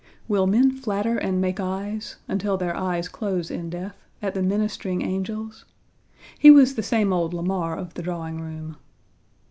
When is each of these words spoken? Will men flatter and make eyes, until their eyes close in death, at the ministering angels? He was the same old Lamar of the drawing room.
Will 0.27 0.47
men 0.47 0.71
flatter 0.71 1.19
and 1.19 1.39
make 1.39 1.59
eyes, 1.59 2.15
until 2.27 2.57
their 2.57 2.75
eyes 2.75 3.07
close 3.07 3.51
in 3.51 3.69
death, 3.69 3.95
at 4.19 4.33
the 4.33 4.41
ministering 4.41 5.03
angels? 5.03 5.63
He 6.39 6.49
was 6.49 6.73
the 6.73 6.81
same 6.81 7.13
old 7.13 7.35
Lamar 7.35 7.75
of 7.77 7.93
the 7.93 8.01
drawing 8.01 8.41
room. 8.41 8.77